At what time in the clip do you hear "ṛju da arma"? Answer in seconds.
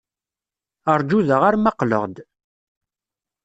0.99-1.71